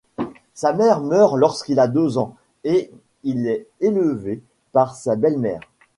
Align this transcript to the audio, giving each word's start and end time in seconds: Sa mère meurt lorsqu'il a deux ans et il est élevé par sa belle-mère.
Sa 0.55 0.73
mère 0.73 0.99
meurt 0.99 1.37
lorsqu'il 1.37 1.77
a 1.79 1.87
deux 1.87 2.17
ans 2.17 2.35
et 2.63 2.89
il 3.21 3.45
est 3.45 3.67
élevé 3.81 4.41
par 4.71 4.95
sa 4.95 5.15
belle-mère. 5.15 5.61